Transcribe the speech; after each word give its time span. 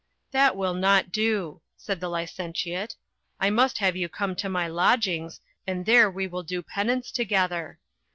"That 0.31 0.55
will 0.55 0.73
not 0.73 1.11
do," 1.11 1.61
said 1.77 1.99
the 1.99 2.09
licentiate; 2.09 2.95
"I 3.39 3.51
must 3.51 3.77
have 3.77 3.95
you 3.95 4.09
come 4.09 4.35
to 4.37 4.49
my 4.49 4.67
lodgings, 4.67 5.39
and 5.67 5.85
there 5.85 6.09
we 6.09 6.25
will 6.25 6.41
do 6.41 6.63
penance 6.63 7.11
together. 7.11 7.77